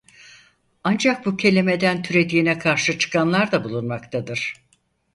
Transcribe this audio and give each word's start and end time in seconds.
Ancak 0.83 1.25
bu 1.25 1.37
kelimeden 1.37 2.03
türediğine 2.03 2.59
karşı 2.59 2.97
çıkanlar 2.99 3.51
da 3.51 3.63
bulunmaktadır. 3.63 4.53